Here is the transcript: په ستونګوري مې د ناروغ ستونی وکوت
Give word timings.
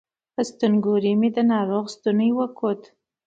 په 0.35 0.41
ستونګوري 0.49 1.13
مې 1.19 1.29
د 1.35 1.37
ناروغ 1.51 1.85
ستونی 1.95 2.29
وکوت 2.39 2.81